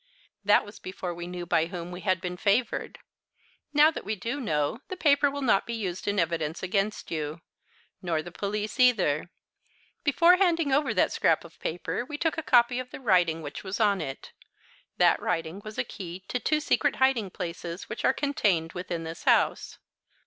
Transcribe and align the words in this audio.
"That 0.43 0.65
was 0.65 0.79
before 0.79 1.13
we 1.13 1.27
knew 1.27 1.45
by 1.45 1.67
whom 1.67 1.91
we 1.91 2.01
had 2.01 2.19
been 2.21 2.35
favoured. 2.35 2.97
Now 3.71 3.91
that 3.91 4.03
we 4.03 4.15
do 4.15 4.41
know, 4.41 4.79
the 4.87 4.97
paper 4.97 5.29
will 5.29 5.43
not 5.43 5.67
be 5.67 5.75
used 5.75 6.07
in 6.07 6.17
evidence 6.17 6.63
against 6.63 7.11
you 7.11 7.41
nor 8.01 8.23
the 8.23 8.31
police 8.31 8.79
either. 8.79 9.29
Before 10.03 10.37
handing 10.37 10.71
over 10.71 10.91
that 10.95 11.11
scrap 11.11 11.43
of 11.45 11.59
paper 11.59 12.03
we 12.03 12.17
took 12.17 12.35
a 12.35 12.41
copy 12.41 12.79
of 12.79 12.89
the 12.89 12.99
writing 12.99 13.43
which 13.43 13.63
was 13.63 13.79
on 13.79 14.01
it. 14.01 14.31
That 14.97 15.21
writing 15.21 15.61
was 15.63 15.77
a 15.77 15.83
key 15.83 16.23
to 16.29 16.39
two 16.39 16.61
secret 16.61 16.95
hiding 16.95 17.29
places 17.29 17.87
which 17.87 18.03
are 18.03 18.11
contained 18.11 18.73
within 18.73 19.03
this 19.03 19.25
house." 19.25 19.77